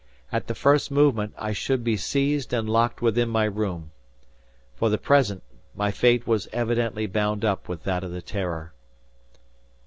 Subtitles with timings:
[0.31, 3.91] At the first movement, I should be seized and locked within my room.
[4.73, 5.43] For the present,
[5.75, 8.73] my fate was evidently bound up with that of the "Terror."